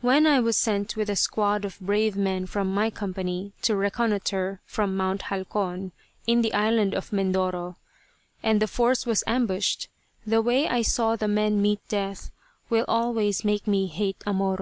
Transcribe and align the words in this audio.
When 0.00 0.26
I 0.26 0.40
was 0.40 0.56
sent 0.56 0.96
with 0.96 1.08
a 1.08 1.14
squad 1.14 1.64
of 1.64 1.78
brave 1.78 2.16
men 2.16 2.46
from 2.46 2.74
my 2.74 2.90
company 2.90 3.52
to 3.62 3.76
reconnoitre 3.76 4.60
from 4.66 4.96
Mt. 4.96 5.22
Halcon, 5.30 5.92
in 6.26 6.42
the 6.42 6.52
Island 6.52 6.94
of 6.96 7.12
Mindoro, 7.12 7.76
and 8.42 8.60
the 8.60 8.66
force 8.66 9.06
was 9.06 9.22
ambushed, 9.24 9.86
the 10.26 10.42
way 10.42 10.66
I 10.66 10.82
saw 10.82 11.14
the 11.14 11.28
men 11.28 11.62
meet 11.62 11.78
death 11.86 12.32
will 12.70 12.84
always 12.88 13.44
make 13.44 13.68
me 13.68 13.86
hate 13.86 14.20
a 14.26 14.32
Moro. 14.32 14.60